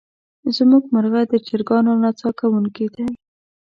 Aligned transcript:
زمونږ 0.55 0.83
مرغه 0.93 1.21
د 1.31 1.33
چرګانو 1.47 1.91
نڅا 2.03 2.29
کوونکې 2.39 2.85
دی. 2.93 3.05